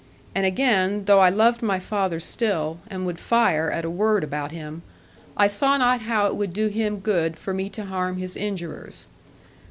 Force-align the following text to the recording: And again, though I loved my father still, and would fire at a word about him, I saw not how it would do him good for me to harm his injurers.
And 0.33 0.47
again, 0.47 1.05
though 1.05 1.19
I 1.19 1.29
loved 1.29 1.61
my 1.61 1.79
father 1.79 2.19
still, 2.19 2.79
and 2.87 3.05
would 3.05 3.19
fire 3.19 3.69
at 3.69 3.85
a 3.85 3.89
word 3.91 4.23
about 4.23 4.51
him, 4.51 4.81
I 5.37 5.45
saw 5.45 5.77
not 5.77 6.01
how 6.01 6.25
it 6.25 6.35
would 6.35 6.53
do 6.53 6.69
him 6.69 7.01
good 7.01 7.37
for 7.37 7.53
me 7.53 7.69
to 7.69 7.85
harm 7.85 8.17
his 8.17 8.35
injurers. 8.35 9.05